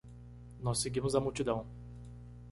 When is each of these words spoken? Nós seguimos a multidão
Nós 0.63 0.79
seguimos 0.79 1.13
a 1.13 1.19
multidão 1.19 1.63